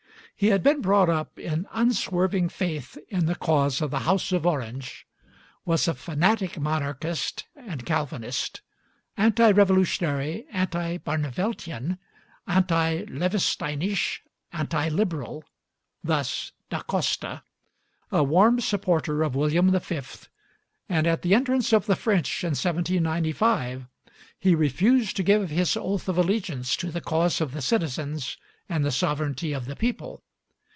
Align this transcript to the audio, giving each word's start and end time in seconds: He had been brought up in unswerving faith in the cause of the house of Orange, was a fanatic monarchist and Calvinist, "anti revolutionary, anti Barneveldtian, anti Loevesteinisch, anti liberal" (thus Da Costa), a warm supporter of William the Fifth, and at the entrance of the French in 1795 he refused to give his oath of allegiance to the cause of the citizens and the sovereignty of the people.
He 0.33 0.47
had 0.47 0.63
been 0.63 0.81
brought 0.81 1.07
up 1.07 1.37
in 1.37 1.67
unswerving 1.71 2.49
faith 2.49 2.97
in 3.09 3.27
the 3.27 3.35
cause 3.35 3.79
of 3.79 3.91
the 3.91 3.99
house 4.09 4.31
of 4.31 4.43
Orange, 4.43 5.05
was 5.65 5.87
a 5.87 5.93
fanatic 5.93 6.59
monarchist 6.59 7.45
and 7.55 7.85
Calvinist, 7.85 8.61
"anti 9.15 9.51
revolutionary, 9.51 10.47
anti 10.51 10.97
Barneveldtian, 10.97 11.99
anti 12.47 13.05
Loevesteinisch, 13.05 14.21
anti 14.51 14.89
liberal" 14.89 15.43
(thus 16.03 16.53
Da 16.71 16.81
Costa), 16.81 17.43
a 18.11 18.23
warm 18.23 18.59
supporter 18.59 19.21
of 19.21 19.35
William 19.35 19.67
the 19.67 19.79
Fifth, 19.79 20.27
and 20.89 21.05
at 21.05 21.21
the 21.21 21.35
entrance 21.35 21.71
of 21.71 21.85
the 21.85 21.95
French 21.95 22.43
in 22.43 22.53
1795 22.55 23.85
he 24.39 24.55
refused 24.55 25.15
to 25.17 25.21
give 25.21 25.51
his 25.51 25.77
oath 25.77 26.09
of 26.09 26.17
allegiance 26.17 26.75
to 26.77 26.89
the 26.89 26.99
cause 27.01 27.41
of 27.41 27.51
the 27.51 27.61
citizens 27.61 28.37
and 28.67 28.83
the 28.83 28.89
sovereignty 28.89 29.53
of 29.53 29.65
the 29.67 29.75
people. 29.75 30.23